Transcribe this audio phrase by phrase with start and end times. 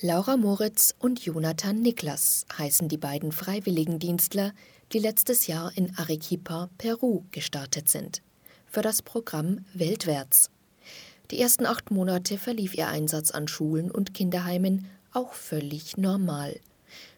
[0.00, 4.52] Laura Moritz und Jonathan Niklas heißen die beiden Freiwilligendienstler,
[4.92, 8.22] die letztes Jahr in Arequipa, Peru gestartet sind.
[8.66, 10.50] Für das Programm Weltwärts.
[11.32, 16.60] Die ersten acht Monate verlief ihr Einsatz an Schulen und Kinderheimen auch völlig normal.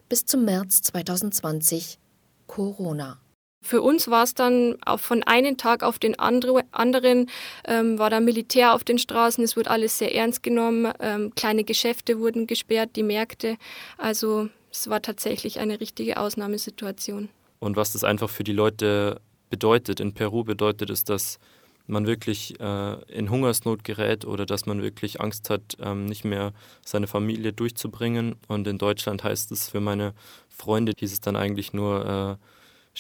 [0.09, 1.99] Bis zum März 2020
[2.47, 3.21] Corona.
[3.63, 7.31] Für uns war es dann von einem Tag auf den anderen,
[7.67, 11.65] ähm, war da Militär auf den Straßen, es wurde alles sehr ernst genommen, ähm, kleine
[11.65, 13.57] Geschäfte wurden gesperrt, die Märkte.
[13.99, 17.29] Also es war tatsächlich eine richtige Ausnahmesituation.
[17.59, 19.21] Und was das einfach für die Leute
[19.51, 21.39] bedeutet, in Peru bedeutet es, dass
[21.87, 26.53] man wirklich äh, in Hungersnot gerät oder dass man wirklich Angst hat, ähm, nicht mehr
[26.85, 28.37] seine Familie durchzubringen.
[28.49, 30.15] Und in Deutschland heißt es für meine
[30.49, 32.45] Freunde, hieß es dann eigentlich nur, äh,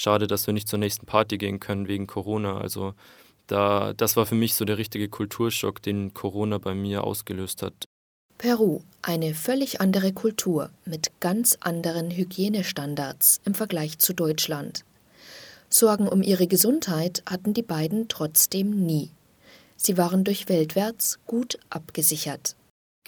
[0.00, 2.59] schade, dass wir nicht zur nächsten Party gehen können wegen Corona.
[2.59, 2.95] Also
[3.46, 7.84] da, das war für mich so der richtige Kulturschock, den Corona bei mir ausgelöst hat.
[8.38, 14.84] Peru, eine völlig andere Kultur mit ganz anderen Hygienestandards im Vergleich zu Deutschland.
[15.68, 19.10] Sorgen um ihre Gesundheit hatten die beiden trotzdem nie.
[19.76, 22.57] Sie waren durch Weltwärts gut abgesichert.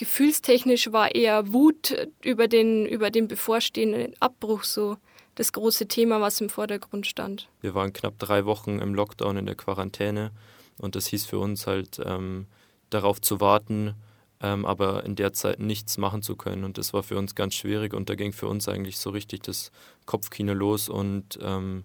[0.02, 4.96] Gefühlstechnisch war eher Wut über den, über den bevorstehenden Abbruch so
[5.36, 7.48] das große Thema, was im Vordergrund stand.
[7.60, 10.32] Wir waren knapp drei Wochen im Lockdown in der Quarantäne
[10.78, 12.46] und das hieß für uns halt ähm,
[12.90, 13.94] darauf zu warten,
[14.40, 16.64] ähm, aber in der Zeit nichts machen zu können.
[16.64, 19.44] Und das war für uns ganz schwierig und da ging für uns eigentlich so richtig
[19.44, 19.70] das
[20.04, 21.84] Kopfkino los und ähm,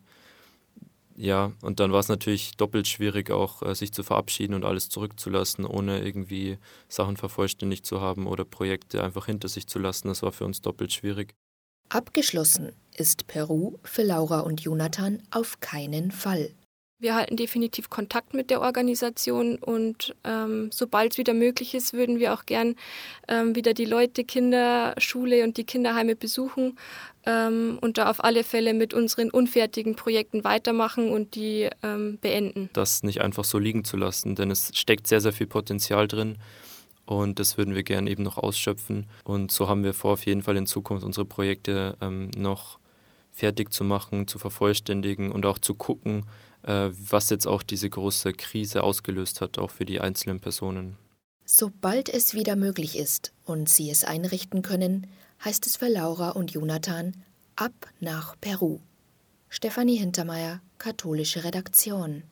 [1.19, 4.87] ja, und dann war es natürlich doppelt schwierig, auch äh, sich zu verabschieden und alles
[4.89, 10.09] zurückzulassen, ohne irgendwie Sachen vervollständigt zu haben oder Projekte einfach hinter sich zu lassen.
[10.09, 11.33] Das war für uns doppelt schwierig.
[11.89, 16.51] Abgeschlossen ist Peru für Laura und Jonathan auf keinen Fall.
[16.99, 22.17] Wir halten definitiv Kontakt mit der Organisation und ähm, sobald es wieder möglich ist, würden
[22.17, 22.75] wir auch gern
[23.27, 26.75] ähm, wieder die Leute, Kinderschule und die Kinderheime besuchen
[27.27, 32.71] ähm, und da auf alle Fälle mit unseren unfertigen Projekten weitermachen und die ähm, beenden.
[32.73, 36.39] Das nicht einfach so liegen zu lassen, denn es steckt sehr, sehr viel Potenzial drin
[37.05, 39.05] und das würden wir gerne eben noch ausschöpfen.
[39.23, 42.79] Und so haben wir vor, auf jeden Fall in Zukunft unsere Projekte ähm, noch
[43.31, 46.25] fertig zu machen, zu vervollständigen und auch zu gucken,
[46.63, 50.97] was jetzt auch diese große Krise ausgelöst hat, auch für die einzelnen Personen.
[51.45, 55.07] Sobald es wieder möglich ist und sie es einrichten können,
[55.45, 57.15] heißt es für Laura und Jonathan
[57.55, 58.79] ab nach Peru.
[59.47, 62.23] Stefanie Hintermeier, katholische Redaktion.